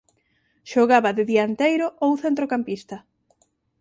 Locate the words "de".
1.17-1.23